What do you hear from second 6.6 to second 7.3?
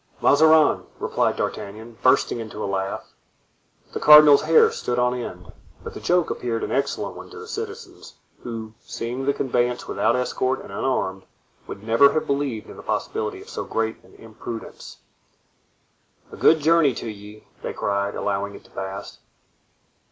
an excellent one